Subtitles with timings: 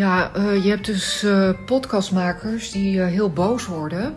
[0.00, 4.14] Ja, uh, je hebt dus uh, podcastmakers die uh, heel boos worden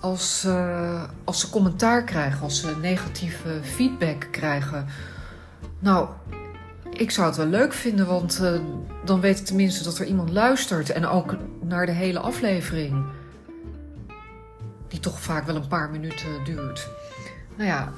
[0.00, 0.46] als,
[1.24, 4.86] als ze commentaar krijgen, als ze negatieve feedback krijgen.
[5.78, 6.08] Nou,
[6.90, 8.42] ik zou het wel leuk vinden, want
[9.04, 13.04] dan weet ik tenminste dat er iemand luistert en ook naar de hele aflevering.
[14.88, 16.88] Die toch vaak wel een paar minuten duurt.
[17.56, 17.92] Nou ja,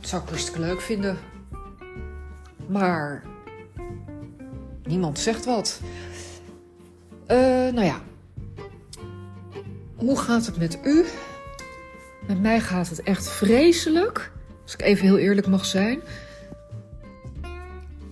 [0.00, 1.18] dat zou ik hartstikke leuk vinden.
[2.66, 3.22] Maar
[4.84, 5.80] niemand zegt wat.
[7.30, 7.38] Uh,
[7.72, 8.00] nou ja,
[9.94, 11.04] hoe gaat het met u?
[12.26, 14.32] Met mij gaat het echt vreselijk,
[14.62, 16.00] als ik even heel eerlijk mag zijn.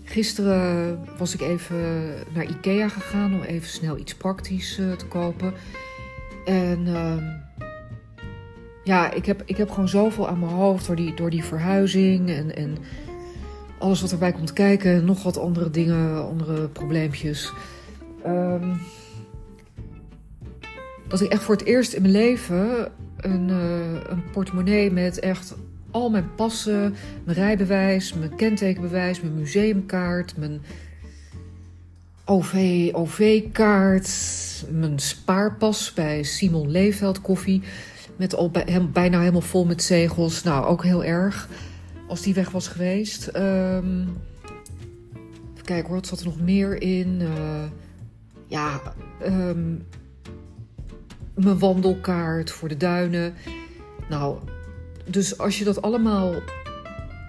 [0.05, 5.53] Gisteren was ik even naar Ikea gegaan om even snel iets praktisch uh, te kopen.
[6.45, 7.17] En uh,
[8.85, 12.31] ja, ik heb, ik heb gewoon zoveel aan mijn hoofd door die, door die verhuizing
[12.31, 12.79] en, en
[13.79, 15.05] alles wat erbij komt kijken.
[15.05, 17.53] Nog wat andere dingen, andere probleempjes.
[18.27, 18.81] Um,
[21.09, 25.55] dat ik echt voor het eerst in mijn leven een, uh, een portemonnee met echt
[25.91, 30.61] al mijn passen, mijn rijbewijs, mijn kentekenbewijs, mijn museumkaart, mijn
[32.25, 34.11] OV, OV-kaart,
[34.71, 37.63] mijn spaarpas bij Simon Leeveld koffie.
[38.17, 40.43] Met al bij, bijna helemaal vol met zegels.
[40.43, 41.49] Nou, ook heel erg
[42.09, 43.37] als die weg was geweest.
[43.37, 44.17] Um,
[45.53, 47.21] even kijken wat zat er nog meer in?
[47.21, 47.63] Uh,
[48.51, 48.81] ja,
[49.27, 49.87] um,
[51.35, 53.35] mijn wandelkaart voor de duinen.
[54.09, 54.39] Nou,
[55.05, 56.35] dus als je dat allemaal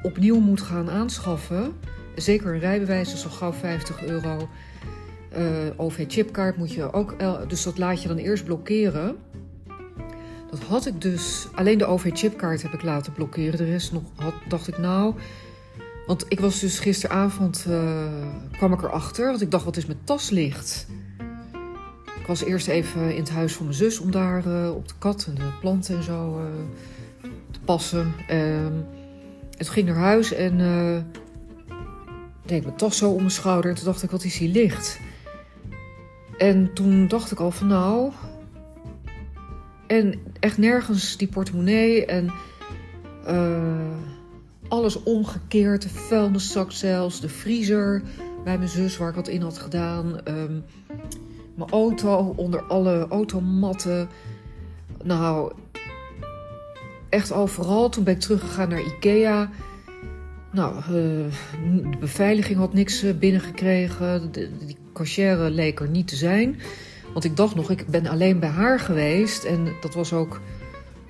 [0.02, 1.74] opnieuw moet gaan aanschaffen,
[2.16, 4.50] zeker een rijbewijs is al gauw 50 euro.
[5.38, 7.16] Uh, OV-chipkaart moet je ook,
[7.48, 9.18] dus dat laat je dan eerst blokkeren.
[10.50, 13.58] Dat had ik dus, alleen de OV-chipkaart heb ik laten blokkeren.
[13.58, 15.16] De rest nog had, dacht ik nou.
[16.06, 18.04] Want ik was dus gisteravond, uh,
[18.52, 20.88] kwam ik erachter, want ik dacht, wat is mijn tas licht?
[22.22, 24.94] Ik was eerst even in het huis van mijn zus om daar uh, op de
[24.98, 26.46] kat en de planten en zo uh,
[27.52, 28.14] te passen.
[28.28, 28.88] En
[29.58, 30.98] toen ging ik naar huis en uh,
[32.46, 33.70] deed mijn tas zo om mijn schouder.
[33.70, 35.00] En toen dacht ik, wat is hier licht?
[36.38, 38.12] En toen dacht ik al van nou...
[39.88, 42.32] En echt nergens die portemonnee en
[44.68, 45.82] alles omgekeerd.
[45.82, 48.02] De vuilniszak zelfs, de vriezer
[48.44, 50.20] bij mijn zus waar ik wat in had gedaan...
[50.28, 50.64] Um,
[51.62, 54.10] mijn auto onder alle automatten.
[55.04, 55.52] Nou,
[57.10, 57.90] echt overal.
[57.90, 59.50] Toen ben ik teruggegaan naar Ikea.
[60.52, 60.84] Nou, uh,
[61.92, 64.32] de beveiliging had niks eh, binnengekregen.
[64.32, 66.60] De, die cashier leek er niet te zijn.
[67.14, 69.44] Want ik dacht nog, ik ben alleen bij haar geweest.
[69.44, 70.40] En dat was ook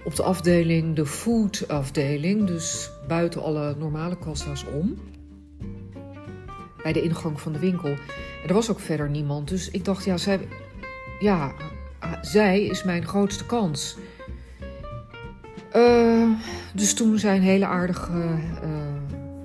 [0.03, 2.47] op de afdeling, de food afdeling.
[2.47, 4.97] Dus buiten alle normale kassa's om.
[6.83, 7.95] Bij de ingang van de winkel.
[8.47, 9.47] Er was ook verder niemand.
[9.47, 10.47] Dus ik dacht, ja, zij,
[11.19, 11.53] ja,
[12.21, 13.97] zij is mijn grootste kans.
[15.75, 16.29] Uh,
[16.73, 18.11] dus toen zei een hele aardige
[18.63, 18.69] uh,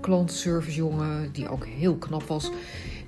[0.01, 2.51] klantenservicejongen, die ook heel knap was,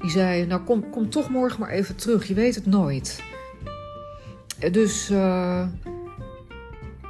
[0.01, 3.23] die zei: Nou, kom, kom toch morgen maar even terug, je weet het nooit.
[4.73, 5.67] Dus, uh,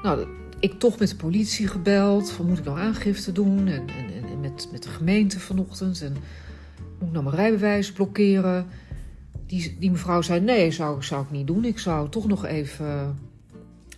[0.03, 0.27] nou,
[0.61, 3.59] ik toch met de politie gebeld: van, Moet ik nou aangifte doen?
[3.59, 6.03] En, en, en met, met de gemeente vanochtend.
[6.03, 6.17] En
[6.99, 8.67] moet ik nou mijn rijbewijs blokkeren?
[9.47, 11.65] Die, die mevrouw zei: Nee, zou, zou ik niet doen.
[11.65, 13.19] Ik zou toch nog even.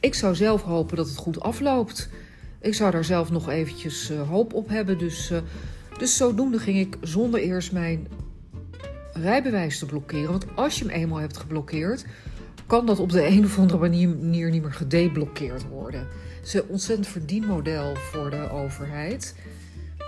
[0.01, 2.09] Ik zou zelf hopen dat het goed afloopt.
[2.61, 4.99] Ik zou daar zelf nog eventjes uh, hoop op hebben.
[4.99, 5.39] Dus, uh,
[5.99, 8.07] dus zodoende ging ik zonder eerst mijn
[9.13, 10.31] rijbewijs te blokkeren.
[10.31, 12.05] Want als je hem eenmaal hebt geblokkeerd,
[12.67, 14.09] kan dat op de een of andere manier
[14.51, 16.01] niet meer gedeblokkeerd worden.
[16.39, 19.35] Het is een ontzettend verdienmodel voor de overheid.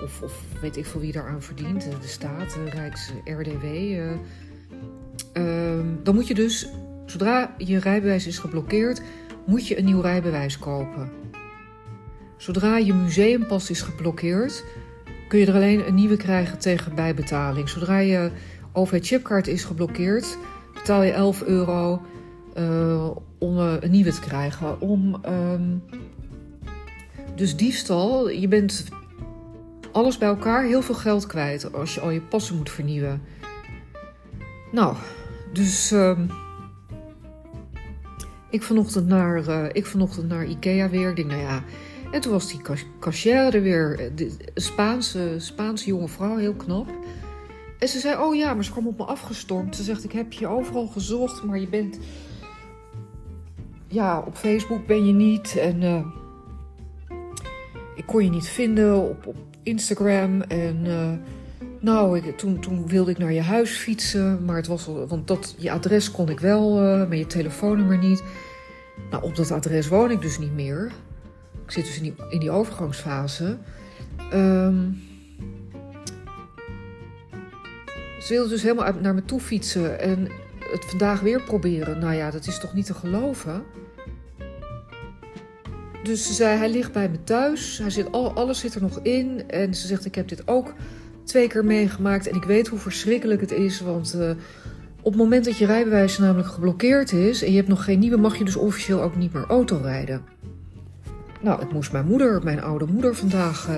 [0.02, 1.82] Of, weet ik veel wie daaraan verdient.
[1.82, 3.64] De staat, de Rijks, RDW.
[3.64, 4.10] Uh,
[5.34, 6.68] uh, dan moet je dus,
[7.06, 9.02] zodra je rijbewijs is geblokkeerd,
[9.46, 11.10] moet je een nieuw rijbewijs kopen.
[12.36, 14.64] Zodra je museumpas is geblokkeerd,
[15.28, 17.68] kun je er alleen een nieuwe krijgen tegen bijbetaling.
[17.68, 18.30] Zodra je
[18.72, 20.38] OV-chipkaart is geblokkeerd,
[20.74, 22.02] betaal je 11 euro
[22.58, 24.80] uh, om een nieuwe te krijgen.
[24.80, 25.82] Om, um,
[27.34, 28.84] dus diefstal, je bent
[29.92, 33.22] alles bij elkaar heel veel geld kwijt als je al je passen moet vernieuwen.
[34.72, 34.96] Nou,
[35.52, 36.30] dus um,
[38.50, 41.08] ik, vanochtend naar, uh, ik vanochtend naar Ikea weer.
[41.08, 41.62] Ik denk, nou ja.
[42.10, 42.60] En toen was die
[43.00, 44.12] cashier er weer.
[44.14, 46.88] De Spaanse, Spaanse jonge vrouw, heel knap.
[47.78, 49.76] En ze zei, oh ja, maar ze kwam op me afgestormd.
[49.76, 51.98] Ze zegt, ik heb je overal gezocht, maar je bent...
[53.86, 55.56] Ja, op Facebook ben je niet.
[55.56, 56.06] En uh,
[57.94, 60.42] ik kon je niet vinden op, op Instagram.
[60.42, 60.84] En...
[60.84, 61.12] Uh,
[61.80, 65.26] Nou, ik, toen, toen wilde ik naar je huis fietsen, maar het was al, want
[65.26, 68.22] dat, je adres kon ik wel, uh, maar je telefoonnummer niet.
[69.10, 70.92] Nou, op dat adres woon ik dus niet meer.
[71.64, 73.58] Ik zit dus in die, in die overgangsfase.
[74.32, 75.02] Um,
[78.20, 80.28] ze wilde dus helemaal naar me toe fietsen en
[80.58, 81.98] het vandaag weer proberen.
[81.98, 83.62] Nou ja, dat is toch niet te geloven?
[86.02, 87.78] Dus ze zei, hij ligt bij me thuis.
[87.78, 89.42] Hij zit, al, alles zit er nog in.
[89.46, 90.74] En ze zegt, ik heb dit ook
[91.24, 92.28] twee keer meegemaakt.
[92.28, 93.80] En ik weet hoe verschrikkelijk het is.
[93.80, 94.30] Want uh,
[95.00, 97.42] op het moment dat je rijbewijs namelijk geblokkeerd is...
[97.42, 100.22] en je hebt nog geen nieuwe, mag je dus officieel ook niet meer auto rijden.
[101.40, 103.74] Nou, ik moest mijn moeder, mijn oude moeder, vandaag uh,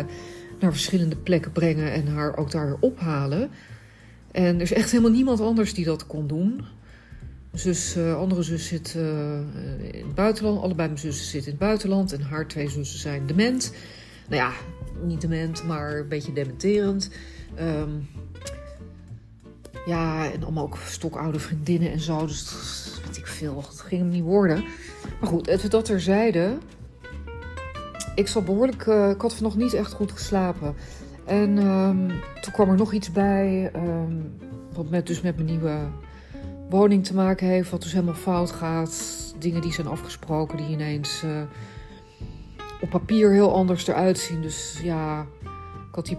[0.61, 1.93] naar verschillende plekken brengen...
[1.93, 3.51] en haar ook daar weer ophalen.
[4.31, 6.65] En er is echt helemaal niemand anders die dat kon doen.
[7.53, 8.97] Zus, uh, andere zus zit
[10.15, 10.63] het buitenland.
[10.63, 12.13] Allebei mijn zussen zitten in het buitenland.
[12.13, 13.73] En haar twee zussen zijn dement.
[14.29, 14.53] Nou ja,
[15.03, 17.11] niet dement, maar een beetje dementerend.
[17.61, 18.09] Um,
[19.87, 22.27] ja, en allemaal ook stokoude vriendinnen en zo.
[22.27, 22.53] Dus
[23.07, 23.55] weet ik veel.
[23.55, 24.65] Dat ging hem niet worden.
[25.21, 26.57] Maar goed, even dat terzijde.
[28.15, 28.87] Ik zat behoorlijk...
[28.87, 30.75] Uh, ik had nog niet echt goed geslapen.
[31.25, 32.09] En um,
[32.41, 33.71] toen kwam er nog iets bij.
[33.77, 34.33] Um,
[34.73, 35.79] wat met, dus met mijn nieuwe
[36.71, 37.71] woning te maken heeft.
[37.71, 39.24] Wat dus helemaal fout gaat.
[39.45, 41.43] Dingen die zijn afgesproken die ineens uh,
[42.81, 44.43] op papier heel anders eruit zien.
[44.43, 45.27] Dus ja,
[45.89, 46.19] ik had die.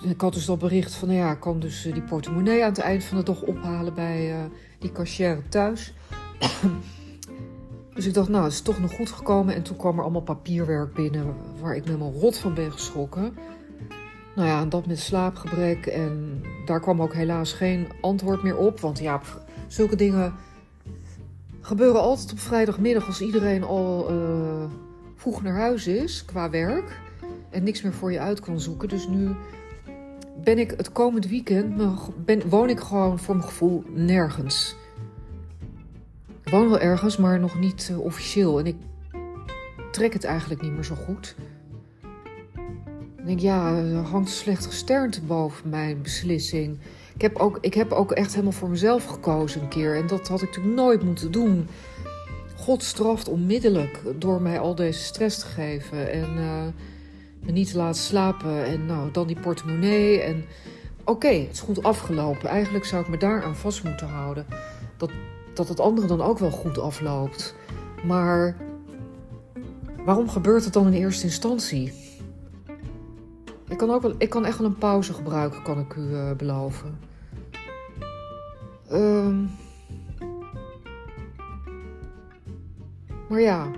[0.00, 2.78] Ik had dus dat bericht van, nou ja, ik kan dus die portemonnee aan het
[2.78, 4.36] eind van de dag ophalen bij uh,
[4.78, 5.94] die cashier thuis.
[7.94, 9.54] dus ik dacht, nou, het is toch nog goed gekomen.
[9.54, 13.36] En toen kwam er allemaal papierwerk binnen waar ik me helemaal rot van ben geschrokken.
[14.34, 15.86] Nou ja, en dat met slaapgebrek.
[15.86, 18.80] En daar kwam ook helaas geen antwoord meer op.
[18.80, 19.20] Want ja,
[19.66, 20.34] zulke dingen
[21.68, 24.64] gebeuren altijd op vrijdagmiddag als iedereen al uh,
[25.14, 27.00] vroeg naar huis is qua werk.
[27.50, 28.88] En niks meer voor je uit kan zoeken.
[28.88, 29.34] Dus nu
[30.44, 31.76] ben ik het komend weekend,
[32.24, 34.76] ben, woon ik gewoon voor mijn gevoel nergens.
[36.44, 38.58] Ik woon wel ergens, maar nog niet uh, officieel.
[38.58, 38.76] En ik
[39.92, 41.36] trek het eigenlijk niet meer zo goed.
[43.16, 46.78] Ik denk, ja, er hangt slecht gesternte boven mijn beslissing.
[47.18, 49.96] Ik heb, ook, ik heb ook echt helemaal voor mezelf gekozen een keer.
[49.96, 51.68] En dat had ik natuurlijk nooit moeten doen.
[52.56, 56.12] God straft onmiddellijk door mij al deze stress te geven.
[56.12, 56.62] En uh,
[57.40, 58.64] me niet te laten slapen.
[58.64, 60.20] En nou, dan die portemonnee.
[60.20, 60.44] En
[61.04, 62.48] oké, het is goed afgelopen.
[62.48, 64.46] Eigenlijk zou ik me daaraan vast moeten houden.
[64.96, 65.10] Dat,
[65.54, 67.54] dat het andere dan ook wel goed afloopt.
[68.04, 68.56] Maar
[70.04, 72.07] waarom gebeurt het dan in eerste instantie?
[73.68, 76.32] Ik kan, ook wel, ik kan echt wel een pauze gebruiken, kan ik u uh,
[76.32, 76.98] beloven.
[78.92, 79.50] Um,
[83.28, 83.70] maar ja,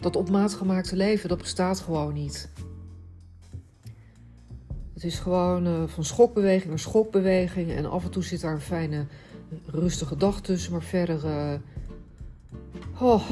[0.00, 2.50] dat op maat gemaakte leven, dat bestaat gewoon niet.
[5.02, 7.70] Het is gewoon uh, van schokbeweging naar schokbeweging.
[7.70, 9.06] En af en toe zit daar een fijne,
[9.66, 10.72] rustige dag tussen.
[10.72, 11.24] Maar verder.
[11.24, 11.52] Uh,
[13.00, 13.30] oh,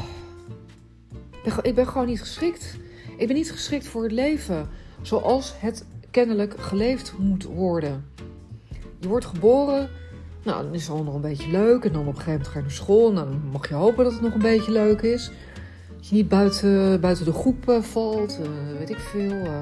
[1.30, 2.76] ik ben, ik ben gewoon niet geschikt.
[3.20, 4.68] Ik ben niet geschikt voor het leven
[5.02, 8.04] zoals het kennelijk geleefd moet worden.
[8.98, 9.88] Je wordt geboren,
[10.44, 11.84] nou, dan is het al nog een beetje leuk.
[11.84, 13.08] En dan op een gegeven moment ga je naar school.
[13.08, 15.30] En dan mag je hopen dat het nog een beetje leuk is.
[15.96, 19.30] Dat je niet buiten, buiten de groep uh, valt, uh, weet ik veel.
[19.30, 19.58] Uh,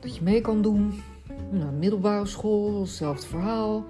[0.00, 1.02] dat je mee kan doen.
[1.50, 3.84] Nou, middelbare school, hetzelfde verhaal.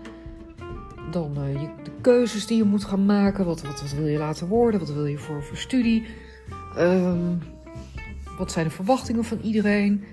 [1.10, 3.44] Dan je, de keuzes die je moet gaan maken.
[3.44, 4.80] Wat, wat, wat wil je laten worden?
[4.80, 6.06] Wat wil je voor, voor studie?
[6.78, 7.42] Um,
[8.38, 10.04] wat zijn de verwachtingen van iedereen?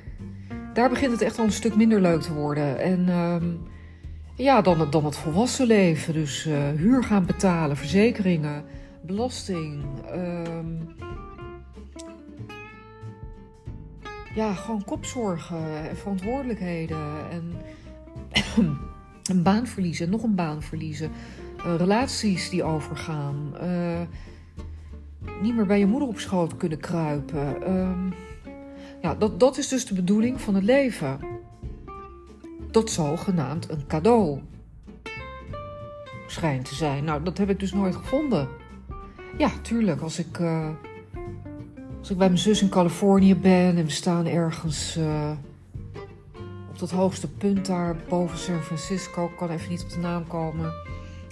[0.73, 2.79] Daar begint het echt al een stuk minder leuk te worden.
[2.79, 3.59] En um,
[4.35, 6.13] ja, dan, dan het volwassen leven.
[6.13, 8.63] Dus uh, huur gaan betalen, verzekeringen,
[9.01, 9.83] belasting.
[10.13, 10.95] Um,
[14.35, 17.29] ja, gewoon kopzorgen en verantwoordelijkheden.
[17.31, 17.53] En
[19.29, 21.11] een baan verliezen, nog een baan verliezen.
[21.57, 23.53] Uh, relaties die overgaan.
[23.63, 23.99] Uh,
[25.41, 27.71] niet meer bij je moeder op schoot kunnen kruipen.
[27.71, 28.13] Um,
[29.01, 31.19] ja, dat, dat is dus de bedoeling van het leven.
[32.71, 34.41] Dat zogenaamd een cadeau
[36.27, 37.03] schijnt te zijn.
[37.03, 38.47] Nou, dat heb ik dus nooit gevonden.
[39.37, 40.01] Ja, tuurlijk.
[40.01, 40.67] Als ik, uh,
[41.99, 45.31] als ik bij mijn zus in Californië ben en we staan ergens uh,
[46.69, 50.27] op dat hoogste punt daar boven San Francisco, ik kan even niet op de naam
[50.27, 50.73] komen.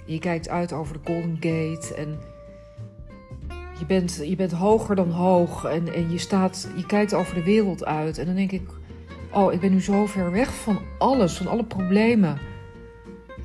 [0.06, 2.18] Je kijkt uit over de Golden Gate en
[3.78, 7.42] je bent, je bent hoger dan hoog en, en je, staat, je kijkt over de
[7.42, 8.18] wereld uit.
[8.18, 8.62] En dan denk ik,
[9.32, 12.38] oh, ik ben nu zo ver weg van alles, van alle problemen.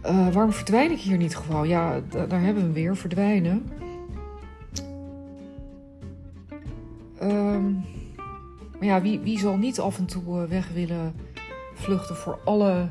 [0.06, 1.68] Uh, waarom verdwijn ik hier niet gewoon?
[1.68, 3.70] Ja, daar hebben we weer, verdwijnen.
[7.22, 7.86] Um,
[8.80, 11.14] Maar ja, wie, wie zal niet af en toe eh, weg willen
[11.74, 12.90] vluchten voor alle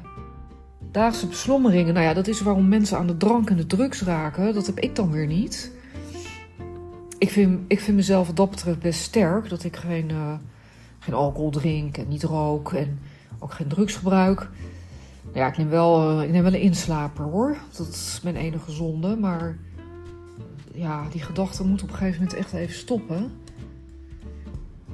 [0.91, 1.95] daagse beslommeringen?
[1.95, 4.55] Nou ja, dat is waarom mensen aan de drank en de drugs raken.
[4.55, 5.73] Dat heb ik dan weer niet.
[7.23, 9.49] Ik vind, ik vind mezelf wat dat betreft best sterk.
[9.49, 10.33] Dat ik geen, uh,
[10.99, 12.99] geen alcohol drink en niet rook en
[13.39, 14.49] ook geen drugs gebruik.
[15.35, 17.57] Ja, ik neem wel, uh, ik neem wel een inslaper hoor.
[17.77, 19.17] Dat is mijn enige zonde.
[19.17, 19.57] Maar
[20.73, 23.33] ja, die gedachte moet op een gegeven moment echt even stoppen.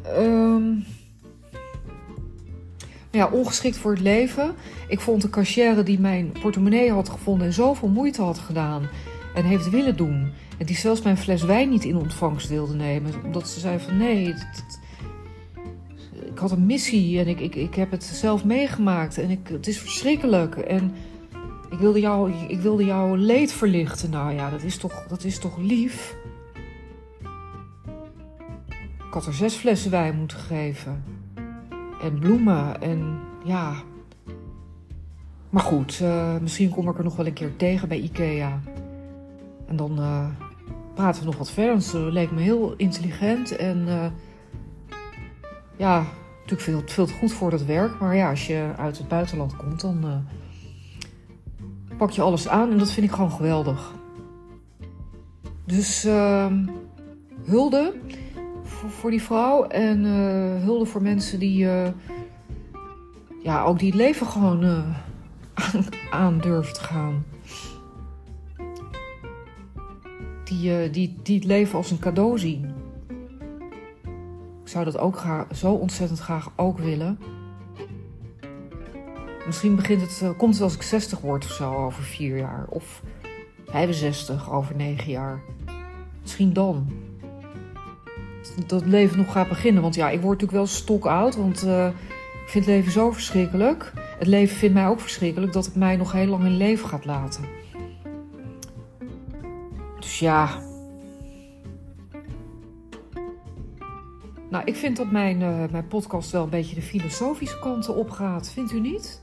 [0.06, 0.84] Um,
[3.10, 4.54] ja, ongeschikt voor het leven.
[4.88, 8.88] Ik vond de cashier die mijn portemonnee had gevonden en zoveel moeite had gedaan
[9.38, 10.32] en heeft willen doen.
[10.58, 13.12] En die zelfs mijn fles wijn niet in ontvangst wilde nemen.
[13.24, 14.34] Omdat ze zei van nee,
[16.24, 19.18] ik had een missie en ik, ik, ik heb het zelf meegemaakt.
[19.18, 20.56] En ik, het is verschrikkelijk.
[20.56, 20.94] En
[21.70, 24.10] ik wilde, jou, ik wilde jouw leed verlichten.
[24.10, 26.16] Nou ja, dat is toch, dat is toch lief?
[29.06, 31.04] Ik had er zes flessen wijn moeten geven.
[32.02, 33.74] En bloemen en ja.
[35.50, 38.60] Maar goed, uh, misschien kom ik er nog wel een keer tegen bij Ikea.
[39.68, 40.26] En dan uh,
[40.94, 41.82] praten we nog wat verder.
[41.82, 44.06] Ze leek me heel intelligent en uh,
[45.76, 46.04] ja,
[46.38, 48.00] natuurlijk veel, veel te goed voor dat werk.
[48.00, 50.24] Maar ja, als je uit het buitenland komt, dan
[51.96, 53.92] pak je alles aan en dat vind ik gewoon geweldig.
[55.64, 56.66] Dus ehm,
[57.44, 57.94] hulde
[58.62, 60.04] voor, die vrouw en
[60.62, 61.66] hulde voor mensen die,
[63.42, 64.64] ja, ook die het leven gewoon
[65.54, 67.24] aan, aan durven te gaan.
[70.60, 72.64] Die, die, die het leven als een cadeau zien.
[74.62, 77.18] Ik zou dat ook graag, zo ontzettend graag ook willen.
[79.46, 82.66] Misschien begint het, komt het als ik 60 word of zo over vier jaar.
[82.68, 83.02] Of
[83.66, 85.40] 65 over negen jaar.
[86.22, 86.86] Misschien dan
[88.66, 89.82] dat het leven nog gaat beginnen.
[89.82, 91.36] Want ja, ik word natuurlijk wel stok oud.
[91.36, 91.86] Want uh,
[92.44, 93.92] ik vind het leven zo verschrikkelijk.
[94.18, 97.04] Het leven vindt mij ook verschrikkelijk dat het mij nog heel lang in leven gaat
[97.04, 97.57] laten.
[100.18, 100.62] Ja.
[104.50, 108.50] Nou, ik vind dat mijn, uh, mijn podcast wel een beetje de filosofische kanten opgaat.
[108.50, 109.22] Vindt u niet?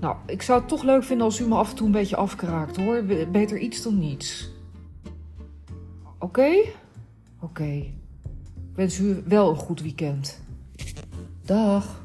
[0.00, 2.16] Nou, ik zou het toch leuk vinden als u me af en toe een beetje
[2.16, 3.04] afkraakt hoor.
[3.32, 4.50] Beter iets dan niets.
[6.18, 6.50] Oké?
[7.40, 7.72] Oké.
[8.70, 10.42] Ik wens u wel een goed weekend.
[11.42, 12.00] Dag.